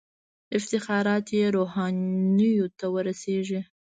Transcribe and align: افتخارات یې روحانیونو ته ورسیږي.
افتخارات 0.57 1.25
یې 1.37 1.45
روحانیونو 1.57 2.71
ته 2.79 2.85
ورسیږي. 2.95 3.61